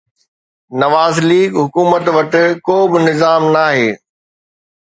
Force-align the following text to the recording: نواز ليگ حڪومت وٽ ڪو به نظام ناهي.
نواز 0.79 1.15
ليگ 1.29 1.51
حڪومت 1.63 2.05
وٽ 2.15 2.33
ڪو 2.65 2.77
به 2.91 2.97
نظام 3.07 3.41
ناهي. 3.55 3.89